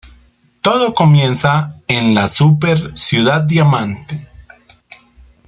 Todo 0.61 0.95
comienza 0.95 1.75
en 1.87 2.15
la 2.15 2.27
súper 2.27 2.97
ciudad 2.97 3.43
Diamante. 3.43 4.27